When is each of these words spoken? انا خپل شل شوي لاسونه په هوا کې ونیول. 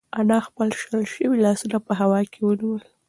انا 0.19 0.37
خپل 0.47 0.67
شل 0.79 1.01
شوي 1.13 1.35
لاسونه 1.43 1.77
په 1.87 1.91
هوا 1.99 2.19
کې 2.31 2.39
ونیول. 2.43 2.81